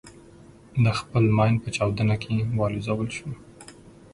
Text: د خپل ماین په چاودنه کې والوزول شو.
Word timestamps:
د 0.83 0.85
خپل 0.99 1.23
ماین 1.37 1.55
په 1.63 1.69
چاودنه 1.75 2.15
کې 2.23 2.35
والوزول 2.59 3.09
شو. 3.17 3.29